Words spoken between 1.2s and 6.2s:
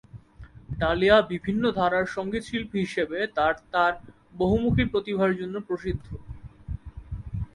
বিভিন্ন ধারার সঙ্গীতশিল্পী হিসেবে তার তার বহুমূখী প্রতিভার জন্য প্রসিদ্ধ।